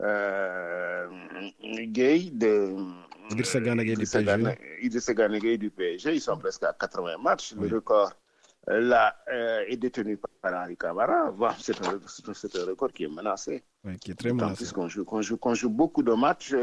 euh, 0.00 1.06
Gueye 1.62 2.30
de 2.32 2.74
Idrissa 3.30 3.60
Gana 3.60 3.84
Gueye 3.84 3.96
du 3.96 4.06
PSG. 4.06 4.58
Idrissa 4.82 5.12
du 5.58 5.70
PSG. 5.70 6.14
Ils 6.14 6.20
sont 6.20 6.36
presque 6.38 6.64
à 6.64 6.72
80 6.78 7.18
matchs. 7.18 7.54
Oui. 7.56 7.68
Le 7.68 7.76
record 7.76 8.12
euh, 8.68 8.80
là 8.80 9.14
euh, 9.32 9.64
est 9.68 9.76
détenu 9.76 10.18
par 10.40 10.54
Henri 10.54 10.76
Camara. 10.76 11.30
Bon, 11.30 11.50
c'est 11.58 11.76
un, 11.84 12.64
record 12.66 12.92
qui 12.92 13.04
est 13.04 13.08
menacé. 13.08 13.62
Oui, 13.84 13.96
qui 13.98 14.12
est 14.12 14.14
très 14.14 14.32
menacé. 14.32 14.72
qu'on 14.72 14.88
joue, 14.88 15.04
qu'on 15.04 15.22
joue, 15.22 15.38
joue 15.54 15.70
beaucoup 15.70 16.02
de 16.02 16.12
matchs 16.12 16.54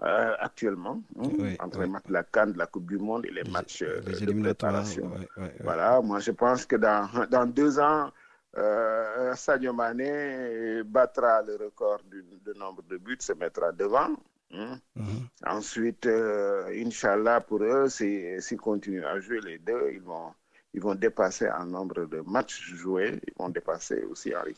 euh, 0.00 0.34
actuellement, 0.38 1.02
hein, 1.18 1.28
Oui, 1.38 1.56
entre 1.60 1.78
oui. 1.80 1.84
les 1.84 1.90
matchs 1.90 2.06
de 2.06 2.12
la 2.14 2.22
Cannes, 2.22 2.52
de 2.52 2.58
la 2.58 2.66
Coupe 2.66 2.86
du 2.86 2.96
Monde 2.98 3.26
et 3.26 3.30
les 3.30 3.44
matchs 3.44 3.82
euh, 3.82 4.00
Les 4.06 4.24
de 4.24 4.40
préparation. 4.40 5.10
ouais. 5.36 5.52
Voilà, 5.60 6.00
moi 6.00 6.18
je 6.18 6.30
pense 6.30 6.64
que 6.64 6.76
dans, 6.76 7.06
dans 7.30 7.44
deux 7.44 7.78
ans, 7.78 8.10
euh, 8.56 9.34
Sadio 9.34 9.74
Mané 9.74 10.82
battra 10.84 11.42
le 11.42 11.56
record 11.56 12.00
du, 12.10 12.22
du 12.22 12.58
nombre 12.58 12.82
de 12.88 12.96
buts, 12.96 13.18
se 13.20 13.34
mettra 13.34 13.70
devant. 13.72 14.16
Hein? 14.52 14.78
Mhm. 14.96 15.04
Ensuite, 15.46 16.06
euh, 16.06 16.68
Inch'Allah, 16.84 17.40
pour 17.40 17.62
eux, 17.62 17.88
si- 17.88 18.22
s'ils 18.40 18.58
continuent 18.58 19.04
à 19.04 19.18
jouer 19.20 19.40
les 19.44 19.58
deux, 19.58 19.90
ils 19.92 20.00
vont, 20.02 20.28
ils 20.74 20.80
vont 20.80 20.94
dépasser 20.94 21.46
un 21.46 21.66
nombre 21.66 22.06
de 22.06 22.20
matchs 22.26 22.60
joués, 22.74 23.20
ils 23.26 23.34
vont 23.38 23.48
dépasser 23.50 24.02
aussi 24.10 24.34
Henri. 24.34 24.54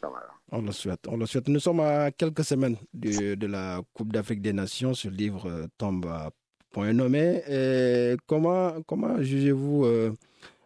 On 0.52 0.62
le 0.62 0.72
souhaite. 0.72 1.00
On 1.08 1.16
le 1.16 1.26
souhaite. 1.26 1.48
Nous 1.48 1.60
sommes 1.60 1.80
à 1.80 2.10
quelques 2.10 2.44
semaines 2.44 2.76
du- 2.92 3.36
de 3.36 3.46
la 3.46 3.80
Coupe 3.92 4.12
d'Afrique 4.12 4.42
des 4.42 4.52
Nations. 4.52 4.94
Ce 4.94 5.08
livre 5.08 5.48
euh, 5.48 5.66
tombe 5.78 6.06
à 6.06 6.30
point 6.70 6.92
nommé. 6.92 7.42
Comment, 8.26 8.82
comment 8.86 9.20
jugez-vous 9.22 9.84
euh, 9.84 10.12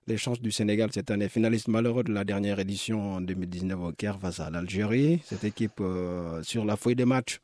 les 0.07 0.17
chances 0.17 0.41
du 0.41 0.51
Sénégal 0.51 0.91
cette 0.93 1.11
année? 1.11 1.29
Finaliste 1.29 1.69
malheureux 1.69 2.03
de 2.05 2.13
la 2.13 2.25
dernière 2.25 2.59
édition 2.59 3.15
en 3.15 3.21
2019 3.21 3.79
au 3.81 3.93
Caire 3.93 4.19
face 4.19 4.41
à 4.41 4.51
l'Algérie. 4.51 5.21
Cette 5.25 5.45
équipe 5.45 5.81
euh, 5.81 6.43
sur 6.43 6.65
la 6.65 6.77
feuille 6.77 6.97
de 6.97 7.05
match 7.05 7.41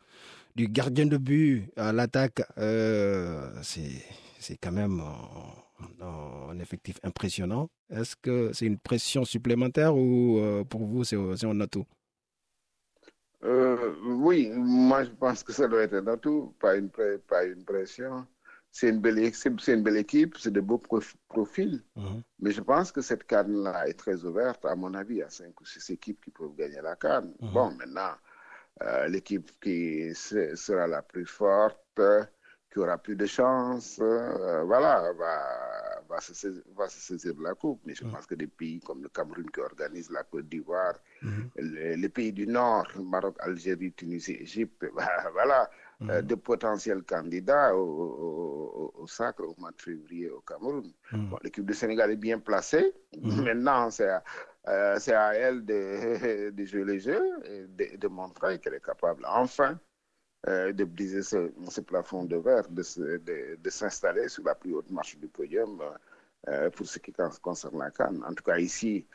du 0.55 0.69
gardien 0.69 1.07
de 1.07 1.17
but 1.17 1.71
à 1.77 1.93
l'attaque, 1.93 2.43
euh, 2.59 3.51
c'est 3.63 4.57
quand 4.61 4.73
même 4.73 5.03
un 6.01 6.59
effectif 6.59 6.99
impressionnant. 7.03 7.69
Est-ce 7.91 8.17
que 8.17 8.53
c'est 8.53 8.67
une 8.67 8.79
pression 8.79 9.25
supplémentaire 9.25 9.97
ou 9.97 10.39
euh, 10.39 10.65
pour 10.65 10.87
vous 10.87 11.05
c'est 11.05 11.17
un 11.45 11.61
atout? 11.61 11.85
Euh, 13.45 13.95
oui, 14.05 14.51
moi 14.55 15.05
je 15.05 15.11
pense 15.11 15.43
que 15.43 15.53
ça 15.53 15.69
doit 15.69 15.83
être 15.83 16.01
dans 16.01 16.17
tout, 16.17 16.55
pas 16.59 16.77
une, 16.77 16.91
pas 16.91 17.45
une 17.45 17.65
pression. 17.65 18.27
C'est 18.71 18.89
une 18.89 19.01
belle, 19.01 19.19
équipe- 19.19 19.61
c'est 19.61 19.75
une 19.75 19.83
belle 19.83 19.99
équipe, 19.99 20.37
c'est 20.39 20.51
de 20.51 20.61
beaux 20.61 20.79
prof- 20.79 21.17
profils. 21.29 21.83
Mhm. 21.97 22.23
Mais 22.41 22.53
je 22.53 22.61
pense 22.63 22.93
que 22.93 23.01
cette 23.03 23.25
canne-là 23.27 23.89
est 23.89 23.95
très 23.95 24.25
ouverte. 24.25 24.65
À 24.65 24.75
mon 24.77 24.95
avis, 24.95 25.23
a 25.23 25.31
cinq 25.31 25.61
ou 25.61 25.65
six 25.67 25.91
équipes 25.91 26.25
qui 26.25 26.31
peuvent 26.31 26.55
gagner 26.57 26.81
la 26.83 26.97
canne. 26.97 27.35
Mhm. 27.41 27.51
Bon, 27.53 27.71
maintenant, 27.73 28.15
euh, 28.83 29.09
l'équipe 29.09 29.50
qui 29.61 30.14
se- 30.14 30.54
sera 30.57 30.87
la 30.87 31.02
plus 31.02 31.26
forte, 31.26 32.00
qui 32.73 32.78
aura 32.81 32.99
plus 32.99 33.16
de 33.16 33.26
chance, 33.26 33.99
euh, 34.02 34.62
voilà, 34.64 35.12
va, 35.12 36.02
va, 36.09 36.21
se 36.21 36.35
saisir, 36.35 36.62
va 36.75 36.88
se 36.88 36.99
saisir 37.00 37.35
de 37.35 37.43
la 37.43 37.54
coupe. 37.54 37.81
Mais 37.85 37.95
je 37.95 38.04
pense 38.04 38.26
que 38.26 38.35
des 38.35 38.49
pays 38.49 38.81
comme 38.81 39.02
le 39.02 39.09
Cameroun 39.09 39.49
qui 39.50 39.61
organise 39.61 40.11
la 40.11 40.25
Côte 40.25 40.49
d'Ivoire, 40.49 40.95
Mhm. 41.23 41.50
les, 41.57 41.97
les 41.97 42.09
pays 42.09 42.33
du 42.33 42.47
Nord, 42.47 42.88
Maroc, 42.97 43.37
Algérie, 43.40 43.93
Tunisie, 43.93 44.35
Égypte, 44.40 44.85
voilà, 45.33 45.71
euh, 46.11 46.23
Mhm. 46.23 46.23
de 46.23 46.35
potentiels 46.35 47.02
candidats 47.04 47.75
au, 47.76 47.81
au, 47.81 48.93
au- 48.97 49.02
au 49.02 49.07
sacre 49.07 49.43
au 49.45 49.54
mois 49.59 49.71
de 49.73 49.81
février 49.81 50.31
au 50.31 50.40
Cameroun. 50.40 50.93
Mhm. 51.12 51.28
Bon, 51.31 51.38
L'équipe 51.43 51.64
du 51.66 51.75
Sénégal 51.75 52.11
est 52.11 52.16
bien 52.16 52.38
placée. 52.40 52.93
Maintenant, 53.23 53.90
c'est 53.90 54.09
à, 54.09 54.23
euh, 54.68 54.99
c'est 54.99 55.14
à 55.14 55.35
elle 55.35 55.64
de, 55.64 56.52
jouer 56.64 56.85
les 56.85 57.00
jeux 57.00 57.33
et 57.44 57.97
de, 57.97 58.09
montrer 58.09 58.59
qu'elle 58.59 58.75
est 58.75 58.85
capable, 58.85 59.25
enfin, 59.26 59.78
euh, 60.49 60.73
de 60.73 60.85
briser 60.85 61.23
ce, 61.23 61.80
plafond 61.80 62.25
de 62.25 62.37
verre, 62.37 62.68
de, 62.68 63.71
s'installer 63.71 64.28
sur 64.28 64.44
la 64.44 64.54
plus 64.54 64.75
haute 64.75 64.90
marche 64.90 65.16
du 65.18 65.28
podium 65.28 65.83
euh, 66.49 66.71
pour 66.71 66.87
ce 66.87 66.99
qui 66.99 67.12
con- 67.12 67.30
concerne 67.42 67.78
la 67.78 67.90
Cannes. 67.90 68.23
En 68.26 68.35
tout 68.35 68.44
cas, 68.44 68.59
ici, 68.59 69.06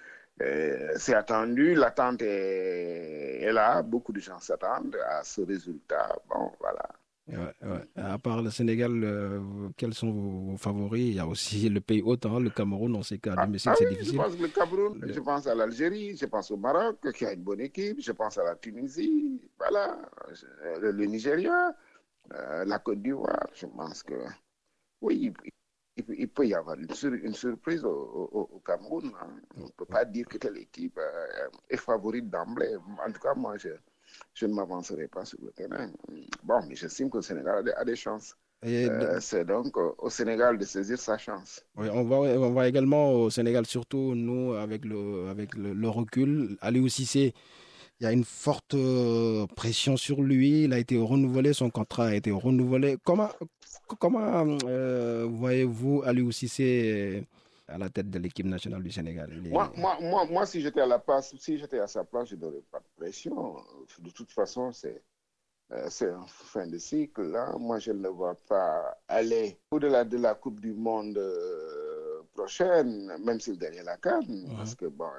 c'est 0.96 1.16
attendu, 1.16 1.76
l'attente 1.76 2.22
est, 2.22 3.42
est 3.42 3.52
là, 3.52 3.82
beaucoup 3.84 4.14
de 4.14 4.22
gens 4.22 4.40
s'attendent 4.40 4.98
à 5.08 5.24
ce 5.24 5.42
résultat. 5.42 6.16
Bon, 6.30 6.52
voilà. 6.60 6.88
Ouais, 7.30 7.54
ouais. 7.70 7.86
À 7.96 8.18
part 8.18 8.42
le 8.42 8.50
Sénégal, 8.50 9.04
euh, 9.04 9.40
quels 9.78 9.94
sont 9.94 10.12
vos, 10.12 10.58
favoris? 10.58 11.02
Il 11.10 11.14
y 11.14 11.20
a 11.20 11.28
aussi 11.28 11.70
le 11.70 11.80
pays 11.80 12.02
hôte, 12.02 12.26
hein, 12.26 12.40
le 12.40 12.50
Cameroun. 12.50 12.96
On 12.96 13.04
sait 13.04 13.20
qu'à 13.20 13.36
Ah, 13.38 13.46
domicile, 13.46 13.72
ah 13.72 13.76
c'est 13.78 13.86
oui, 13.86 13.92
difficile. 13.92 14.16
Je 14.18 14.22
pense 14.24 14.36
que 14.36 14.42
le 14.42 14.48
Cameroun, 14.48 15.00
Le- 15.00 15.14
je 15.14 15.20
pense 15.20 15.46
à 15.48 15.54
l'Algérie, 15.54 16.18
je 16.18 16.26
pense 16.26 16.50
au 16.50 16.58
Maroc 16.58 17.12
qui 17.14 17.26
a 17.26 17.34
une 17.34 17.44
bonne 17.44 17.62
équipe, 17.62 18.02
je 18.02 18.12
pense 18.14 18.38
à 18.40 18.44
la 18.44 18.56
Tunisie, 18.56 19.40
voilà, 19.60 20.00
je- 20.34 20.80
le, 20.82 20.92
le 20.92 21.06
Nigeria, 21.06 21.76
euh, 22.34 22.66
la 22.66 22.80
Côte 22.80 23.02
d'Ivoire. 23.02 23.48
Je 23.54 23.68
pense 23.68 24.02
que 24.02 24.16
oui, 25.02 25.16
il, 25.22 25.52
il- 25.98 26.16
il 26.22 26.28
peut 26.30 26.48
y 26.48 26.56
avoir 26.56 26.80
une, 26.80 26.90
sur- 26.94 27.14
une 27.14 27.34
surprise 27.36 27.84
au, 27.86 27.90
au- 27.92 28.50
au 28.56 28.60
Cameroun. 28.66 29.12
hein. 29.22 29.30
On 29.56 29.66
ne 29.66 29.70
peut 29.78 29.86
pas 29.86 30.04
dire 30.06 30.26
que 30.28 30.38
telle 30.40 30.58
équipe 30.58 30.98
euh, 30.98 31.48
est 31.70 31.78
favorite 31.78 32.28
d'emblée. 32.30 32.76
En 33.06 33.12
tout 33.12 33.22
cas, 33.22 33.36
moi, 33.36 33.56
je, 33.58 33.70
je 34.34 34.46
ne 34.46 34.54
m'avancerai 34.54 35.08
pas 35.08 35.26
sur 35.26 35.40
le 35.44 35.52
terrain. 35.52 35.90
Bon, 36.44 36.62
mais 36.68 36.76
j'estime 36.76 37.10
que 37.10 37.18
le 37.18 37.24
Sénégal 37.24 37.74
a 37.76 37.86
des, 37.86 37.96
chances. 37.96 38.36
Euh, 38.66 39.20
C'est 39.22 39.46
donc 39.46 39.76
au 39.78 39.96
au 39.98 40.10
Sénégal 40.10 40.58
de 40.58 40.66
saisir 40.66 41.00
sa 41.00 41.18
chance. 41.18 41.64
oui, 41.76 41.88
on, 41.92 42.04
voit, 42.04 42.20
on 42.20 42.52
voit 42.52 42.68
également 42.68 43.14
au 43.14 43.30
Sénégal, 43.30 43.66
surtout 43.66 44.16
nous, 44.16 44.54
avec 44.54 44.86
le, 44.86 45.30
avec 45.30 45.56
le, 45.56 45.74
le 45.74 45.90
recul, 45.90 46.58
Aliou 46.62 46.88
Cissé, 46.90 47.34
il 48.00 48.06
y 48.06 48.08
a 48.08 48.14
une 48.14 48.24
forte 48.24 48.76
euh, 48.76 49.46
pression 49.58 49.98
sur 49.98 50.22
lui. 50.22 50.64
Il 50.64 50.74
a 50.74 50.80
été 50.80 50.98
renouvelé, 50.98 51.52
son 51.54 51.70
contrat 51.70 52.08
a 52.08 52.16
été 52.16 52.32
renouvelé. 52.32 52.98
Comment, 53.04 53.30
comment 54.00 54.58
euh, 54.66 55.28
voyez-vous 55.30 56.04
Aliou 56.06 56.32
Cissé 56.32 57.26
à 57.70 57.78
la 57.78 57.90
tête 57.90 58.10
de 58.10 58.20
l'équipe 58.20 58.46
nationale 58.46 58.84
du 58.84 58.92
Sénégal 58.92 59.32
est- 59.32 59.50
Moi, 59.78 59.98
moi, 60.02 60.26
moi, 60.26 60.46
si 60.46 60.62
j'étais 60.62 60.82
à 60.82 60.86
la 60.86 61.00
place, 61.00 61.36
si 61.38 61.58
j'étais 61.58 61.80
à 61.80 61.88
sa 61.88 62.04
place, 62.04 62.30
je 62.30 62.36
n'aurais 62.36 62.64
pas 62.72 62.80
de 62.80 62.88
pression. 62.98 63.58
De 64.00 64.10
toute 64.12 64.32
façon, 64.32 64.72
c'est 64.72 65.02
euh, 65.72 65.86
c'est 65.90 66.12
en 66.12 66.26
fin 66.26 66.66
de 66.66 66.80
cycle. 66.80 67.22
Là. 67.30 67.56
Moi, 67.60 67.78
je 67.78 67.92
ne 67.92 68.02
le 68.02 68.10
vois 68.10 68.36
pas 68.48 68.98
aller 69.08 69.60
au-delà 69.72 70.04
de 70.04 70.18
la 70.18 70.34
Coupe 70.34 70.60
du 70.60 70.74
Monde 70.74 71.18
euh, 71.18 72.22
prochaine, 72.34 73.16
même 73.24 73.40
s'il 73.40 73.58
gagnait 73.60 73.84
la 73.84 73.98
Cannes, 73.98 74.48
parce 74.58 74.74
que 74.76 74.86
bon, 74.88 75.10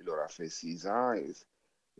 il 0.00 0.08
aura 0.08 0.26
fait 0.28 0.48
six 0.48 0.86
ans. 0.86 1.12
et, 1.12 1.30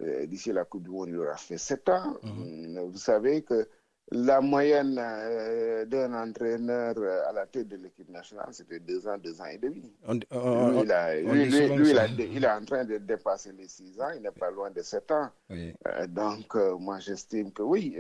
euh, 0.00 0.26
D'ici 0.26 0.52
la 0.52 0.64
Coupe 0.64 0.84
du 0.84 0.90
Monde, 0.90 1.08
il 1.10 1.18
aura 1.18 1.36
fait 1.36 1.58
sept 1.58 1.86
ans. 1.90 2.16
Vous 2.22 2.96
savez 2.96 3.42
que 3.42 3.68
la 4.10 4.40
moyenne 4.40 4.96
euh, 4.98 5.84
d'un 5.84 6.12
entraîneur 6.14 6.94
euh, 6.98 7.28
à 7.28 7.32
la 7.32 7.46
tête 7.46 7.68
de 7.68 7.76
l'équipe 7.76 8.08
nationale, 8.08 8.48
c'était 8.52 8.80
deux 8.80 9.06
ans, 9.06 9.18
deux 9.18 9.40
ans 9.40 9.46
et 9.46 9.58
demi. 9.58 9.92
on- 10.06 10.18
on- 10.30 10.70
Lui, 10.70 10.80
il, 10.84 10.92
a- 10.92 11.14
on 11.24 11.32
lui, 11.32 11.44
dit 11.44 11.50
lui- 11.50 11.62
souvent 11.64 11.76
lui, 11.76 11.90
il 11.90 11.96
ça. 11.96 12.02
a- 12.02 12.06
il 12.06 12.44
est 12.44 12.50
en 12.50 12.64
train 12.64 12.84
de 12.84 12.96
dépasser 12.98 13.52
les 13.52 13.68
six 13.68 14.00
ans, 14.00 14.10
il 14.16 14.22
n'est 14.22 14.30
pas 14.30 14.50
loin 14.50 14.70
de 14.70 14.82
sept 14.82 15.10
ans. 15.10 15.28
oui. 15.50 15.74
Euh, 15.86 16.06
donc, 16.06 16.54
euh, 16.56 16.76
moi, 16.78 16.98
j'estime 17.00 17.52
que 17.52 17.62
oui, 17.62 17.96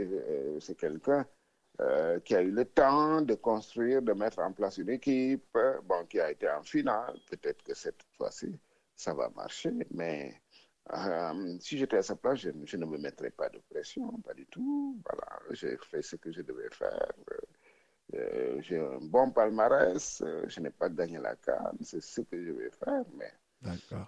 c'est 0.60 0.76
quelqu'un 0.76 1.26
qui 2.24 2.34
a 2.34 2.42
eu 2.42 2.50
le 2.50 2.64
temps 2.64 3.22
de 3.22 3.34
construire, 3.34 4.02
de 4.02 4.12
mettre 4.12 4.40
en 4.40 4.50
place 4.52 4.78
une 4.78 4.88
équipe, 4.90 5.56
bon, 5.84 6.04
qui 6.08 6.18
a 6.18 6.30
été 6.32 6.48
en 6.50 6.62
finale. 6.62 7.14
Peut-être 7.30 7.62
que 7.62 7.72
cette 7.74 8.00
fois-ci, 8.16 8.58
ça 8.96 9.14
va 9.14 9.28
marcher, 9.36 9.72
mais 9.92 10.34
euh, 10.92 11.56
si 11.60 11.78
j'étais 11.78 11.98
à 11.98 12.02
sa 12.02 12.16
place, 12.16 12.38
je, 12.40 12.50
je 12.64 12.76
ne 12.76 12.86
me 12.86 12.98
mettrais 12.98 13.30
pas 13.30 13.48
de 13.48 13.58
pression, 13.70 14.10
pas 14.18 14.34
du 14.34 14.46
tout. 14.46 14.96
Voilà, 15.04 15.38
j'ai 15.50 15.76
fait 15.76 16.02
ce 16.02 16.16
que 16.16 16.32
je 16.32 16.42
devais 16.42 16.70
faire. 16.70 17.12
Euh, 18.14 18.56
j'ai 18.62 18.78
un 18.78 18.98
bon 19.02 19.30
palmarès, 19.32 20.22
euh, 20.24 20.44
je 20.48 20.60
n'ai 20.60 20.70
pas 20.70 20.88
gagné 20.88 21.18
la 21.18 21.36
canne, 21.36 21.76
c'est 21.82 22.00
ce 22.00 22.22
que 22.22 22.42
je 22.42 22.52
vais 22.52 22.70
faire, 22.70 23.04
mais 23.14 23.32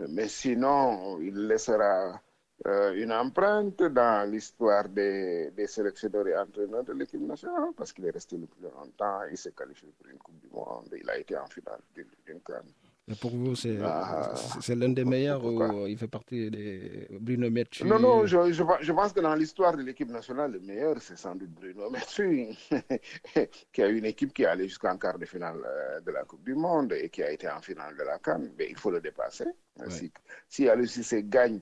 mais 0.09 0.29
sinon, 0.29 1.19
il 1.21 1.49
laissera 1.49 2.19
euh, 2.67 2.93
une 2.95 3.13
empreinte 3.13 3.83
dans 3.83 4.31
l'histoire 4.31 4.89
des, 4.89 5.51
des 5.51 5.67
sélectionneurs 5.67 6.29
et 6.29 6.37
entraîneurs 6.39 6.85
de 6.85 6.93
l'équipe 6.95 7.21
nationale 7.21 7.71
parce 7.77 7.93
qu'il 7.93 8.07
est 8.07 8.11
resté 8.11 8.39
le 8.39 8.47
plus 8.47 8.63
longtemps, 8.63 9.21
il 9.31 9.37
s'est 9.37 9.53
qualifié 9.53 9.89
pour 9.99 10.07
une 10.09 10.19
Coupe 10.19 10.39
du 10.41 10.49
Monde, 10.49 10.89
il 10.99 11.11
a 11.11 11.19
été 11.19 11.37
en 11.37 11.47
finale 11.47 11.81
d'une 11.95 12.09
d'une 12.27 12.41
CAN. 12.41 12.63
Mais 12.65 12.90
pour 13.17 13.31
vous, 13.31 13.57
c'est 13.57 13.79
ah, 13.83 14.33
l'un 14.69 14.91
des 14.91 15.05
meilleurs 15.05 15.45
ou 15.45 15.87
il 15.87 15.97
fait 15.97 16.09
partie 16.09 16.51
des 16.51 17.09
Bruno 17.11 17.51
Metsu 17.51 17.85
Non, 17.85 17.99
non, 17.99 18.27
je, 18.27 18.53
je, 18.53 18.93
pense 18.93 19.13
que 19.13 19.21
dans 19.21 19.35
l'histoire 19.35 19.77
de 19.77 19.83
l'équipe 19.83 20.11
nationale, 20.11 20.53
le 20.53 20.61
meilleur, 20.61 20.97
c'est 21.01 21.17
sans 21.17 21.35
doute 21.35 21.51
Bruno 21.51 21.91
Metsu, 21.91 22.49
qui 23.73 23.83
a 23.83 23.89
une 23.89 24.05
équipe 24.05 24.33
qui 24.33 24.43
est 24.43 24.47
allée 24.47 24.69
jusqu'en 24.69 24.97
quart 24.97 25.19
de 25.19 25.25
finale 25.25 25.61
euh, 25.65 26.01
de 26.01 26.11
la 26.11 26.25
Coupe 26.25 26.45
du 26.45 26.55
Monde 26.55 26.93
et 26.93 27.09
qui 27.09 27.23
a 27.23 27.31
été 27.31 27.49
en 27.49 27.61
finale 27.61 27.97
de 27.97 28.03
la 28.03 28.19
Cannes. 28.19 28.53
Mais 28.59 28.69
il 28.71 28.77
faut 28.77 28.91
le 28.91 29.01
dépasser. 29.01 29.47
Si, 29.89 30.13
si 30.49 30.69
Aliou 30.69 30.87
gagne 31.25 31.61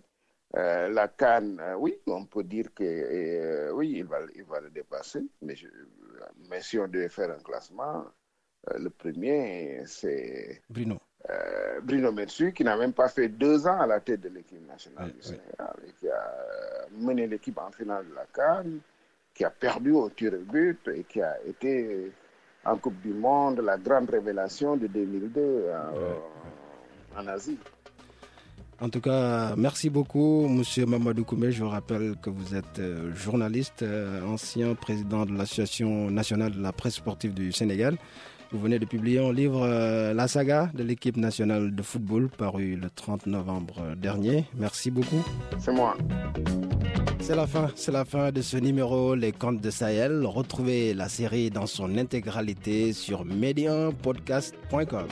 euh, 0.56 0.88
la 0.88 1.08
Cannes, 1.08 1.60
euh, 1.60 1.76
oui, 1.76 1.94
on 2.06 2.24
peut 2.24 2.44
dire 2.44 2.74
que 2.74 3.70
oui, 3.72 3.94
il 3.96 4.04
va, 4.04 4.18
il 4.34 4.44
va 4.44 4.60
le 4.60 4.70
dépasser. 4.70 5.22
Mais, 5.42 5.54
mais 6.48 6.60
si 6.60 6.78
on 6.78 6.88
devait 6.88 7.08
faire 7.08 7.30
un 7.30 7.42
classement, 7.42 8.04
le 8.76 8.90
premier, 8.90 9.82
c'est 9.86 10.62
Bruno. 10.68 10.98
Euh, 11.30 11.80
Bruno 11.82 12.10
Metsu, 12.10 12.52
qui 12.52 12.64
n'a 12.64 12.76
même 12.76 12.92
pas 12.94 13.08
fait 13.08 13.28
deux 13.28 13.66
ans 13.66 13.80
à 13.80 13.86
la 13.86 14.00
tête 14.00 14.22
de 14.22 14.30
l'équipe 14.30 14.66
nationale 14.66 15.12
du 15.12 15.20
Sénégal, 15.20 15.74
et 15.86 15.92
qui 15.98 16.08
a 16.08 16.14
euh, 16.14 16.86
mené 16.98 17.26
l'équipe 17.26 17.58
en 17.58 17.70
finale 17.70 18.06
de 18.08 18.14
la 18.14 18.24
Cannes, 18.32 18.78
qui 19.34 19.44
a 19.44 19.50
perdu 19.50 19.92
au 19.92 20.08
tir 20.08 20.32
au 20.32 20.50
but 20.50 20.78
et 20.88 21.04
qui 21.04 21.20
a 21.20 21.36
été 21.46 22.10
en 22.64 22.76
Coupe 22.76 23.00
du 23.02 23.12
Monde 23.12 23.60
la 23.60 23.76
grande 23.76 24.08
révélation 24.08 24.76
de 24.76 24.86
2002 24.86 25.40
euh, 25.40 26.14
en 27.16 27.26
Asie. 27.26 27.58
En 28.80 28.88
tout 28.88 29.00
cas, 29.00 29.54
merci 29.56 29.90
beaucoup, 29.90 30.48
Monsieur 30.48 30.86
Mamadou 30.86 31.24
Koumé. 31.24 31.50
Je 31.52 31.62
vous 31.62 31.68
rappelle 31.70 32.14
que 32.22 32.30
vous 32.30 32.54
êtes 32.54 32.80
journaliste, 33.12 33.84
ancien 34.24 34.74
président 34.76 35.26
de 35.26 35.36
l'Association 35.36 36.10
nationale 36.10 36.52
de 36.52 36.62
la 36.62 36.72
presse 36.72 36.94
sportive 36.94 37.34
du 37.34 37.50
Sénégal. 37.52 37.98
Vous 38.50 38.58
venez 38.60 38.78
de 38.78 38.86
publier 38.86 39.18
un 39.18 39.32
livre, 39.32 39.62
euh, 39.62 40.14
La 40.14 40.26
saga 40.26 40.70
de 40.72 40.82
l'équipe 40.82 41.16
nationale 41.18 41.74
de 41.74 41.82
football, 41.82 42.30
paru 42.30 42.76
le 42.76 42.88
30 42.88 43.26
novembre 43.26 43.94
dernier. 43.96 44.46
Merci 44.56 44.90
beaucoup. 44.90 45.22
C'est 45.58 45.72
moi. 45.72 45.96
C'est 47.20 47.36
la 47.36 47.46
fin, 47.46 47.70
c'est 47.74 47.92
la 47.92 48.06
fin 48.06 48.32
de 48.32 48.40
ce 48.40 48.56
numéro 48.56 49.14
Les 49.14 49.32
Contes 49.32 49.60
de 49.60 49.70
Sahel. 49.70 50.24
Retrouvez 50.24 50.94
la 50.94 51.10
série 51.10 51.50
dans 51.50 51.66
son 51.66 51.98
intégralité 51.98 52.94
sur 52.94 53.26
medianpodcast.com. 53.26 55.08